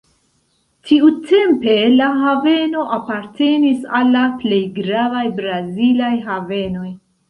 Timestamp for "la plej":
4.19-4.63